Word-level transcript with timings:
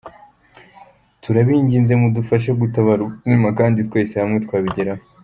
Turabinginze 1.23 1.93
mudufashe 2.01 2.49
gutabara 2.61 3.01
ubuzima 3.03 3.47
kandi 3.59 3.79
twese 3.87 4.13
hamwe 4.21 4.37
twabigeraho. 4.45 5.03